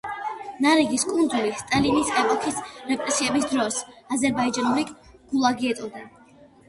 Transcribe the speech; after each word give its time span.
ნარგინის 0.65 1.03
კუნძული, 1.09 1.51
სტალინის 1.59 2.09
ეპოქის 2.21 2.57
რეპრესიების 2.93 3.45
დროს, 3.53 3.77
აზერბაიჯანული 4.17 4.87
გულაგი 4.91 5.71
ეწოდა. 5.75 6.03